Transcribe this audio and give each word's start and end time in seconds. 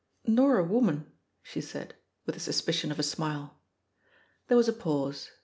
"Nor 0.25 0.57
a 0.57 0.63
woman," 0.63 1.11
she 1.43 1.61
said, 1.61 1.93
with 2.25 2.33
the 2.33 2.41
suspicion 2.41 2.91
of 2.91 2.97
a 2.97 3.03
smile. 3.03 3.59
There 4.47 4.57
was 4.57 4.67
a 4.67 4.73
pause. 4.73 5.29